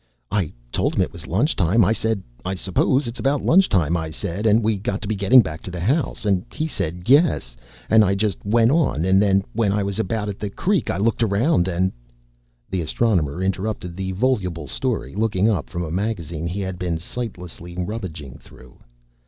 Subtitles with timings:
[0.31, 1.85] "I told him it was lunch time.
[1.85, 5.43] I said, 'I suppose it's about lunch time.' I said, 'We got to be getting
[5.43, 7.55] back to the house.' And he said, 'Yes.'
[7.87, 10.97] And I just went on and then when I was about at the creek I
[10.97, 11.91] looked around and"
[12.71, 17.77] The Astronomer interrupted the voluble story, looking up from a magazine he had been sightlessly
[17.77, 18.79] rummaging through.